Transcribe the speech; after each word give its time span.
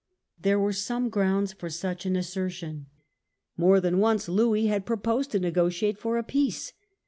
There 0.41 0.59
were 0.59 0.73
some 0.73 1.09
grounds 1.09 1.53
for 1.53 1.69
such 1.69 2.07
an 2.07 2.15
assertion. 2.15 2.87
More 3.55 3.79
than 3.79 3.99
once 3.99 4.27
Louis 4.27 4.65
had 4.65 4.83
proposed 4.83 5.29
to 5.33 5.39
negotiate 5.39 5.99
for 5.99 6.17
a 6.17 6.23
peace. 6.23 6.73